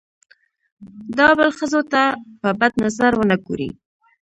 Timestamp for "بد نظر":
2.59-3.11